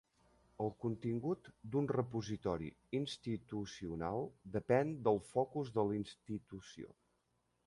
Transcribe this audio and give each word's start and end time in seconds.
El 0.63 0.71
contingut 0.85 1.49
d'un 1.75 1.89
repositori 1.91 2.71
institucional 3.01 4.27
depèn 4.57 4.97
del 5.09 5.23
focus 5.35 5.75
de 5.81 5.89
la 5.93 5.99
institució. 6.03 6.95